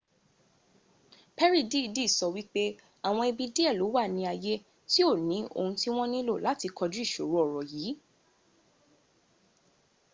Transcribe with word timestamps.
perry 1.37 1.61
dìídì 1.71 2.05
sọ 2.17 2.25
wípé 2.35 2.63
àwọn 3.07 3.23
ibi 3.31 3.45
díẹ̀ 3.55 3.71
ló 3.79 3.85
wà 3.95 4.03
ni 4.15 4.21
ayé 4.33 4.53
tí 4.89 4.99
ó 5.09 5.11
ni 5.27 5.37
ohun 5.57 5.73
tí 5.79 5.87
wọn 5.95 6.09
nílò 6.13 6.33
láti 6.45 6.67
kọjú 6.77 6.99
ìṣòro 7.05 7.37
ọ̀rọ̀ 7.43 7.63
yì 7.73 7.87